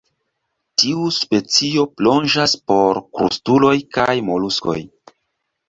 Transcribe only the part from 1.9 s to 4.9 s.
plonĝas por krustuloj kaj moluskoj.